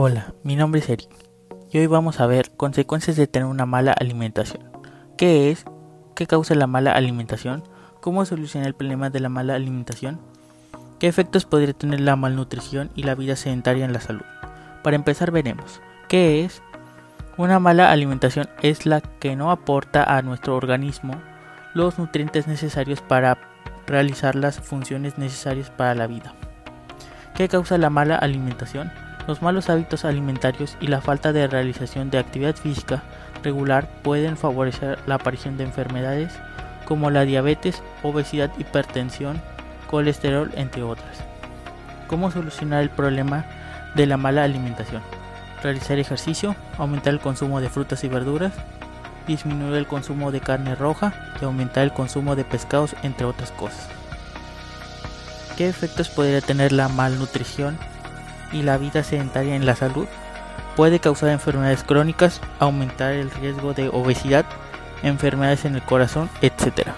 [0.00, 1.08] Hola, mi nombre es Eric
[1.72, 4.62] y hoy vamos a ver consecuencias de tener una mala alimentación.
[5.16, 5.64] ¿Qué es?
[6.14, 7.64] ¿Qué causa la mala alimentación?
[8.00, 10.20] ¿Cómo solucionar el problema de la mala alimentación?
[11.00, 14.22] ¿Qué efectos podría tener la malnutrición y la vida sedentaria en la salud?
[14.84, 16.62] Para empezar veremos qué es
[17.36, 21.20] una mala alimentación es la que no aporta a nuestro organismo
[21.74, 23.36] los nutrientes necesarios para
[23.88, 26.36] realizar las funciones necesarias para la vida.
[27.34, 28.92] ¿Qué causa la mala alimentación?
[29.28, 33.02] Los malos hábitos alimentarios y la falta de realización de actividad física
[33.42, 36.32] regular pueden favorecer la aparición de enfermedades
[36.86, 39.38] como la diabetes, obesidad, hipertensión,
[39.86, 41.18] colesterol, entre otras.
[42.06, 43.44] ¿Cómo solucionar el problema
[43.94, 45.02] de la mala alimentación?
[45.62, 48.54] Realizar ejercicio, aumentar el consumo de frutas y verduras,
[49.26, 53.90] disminuir el consumo de carne roja y aumentar el consumo de pescados, entre otras cosas.
[55.58, 57.76] ¿Qué efectos podría tener la malnutrición
[58.52, 60.06] y la vida sedentaria en la salud?
[60.76, 64.46] Puede causar enfermedades crónicas, aumentar el riesgo de obesidad,
[65.02, 66.88] enfermedades en el corazón, etc.